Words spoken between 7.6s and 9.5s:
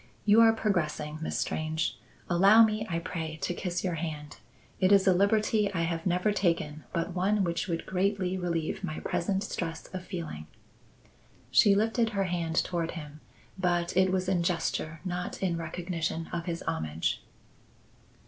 would greatly relieve my present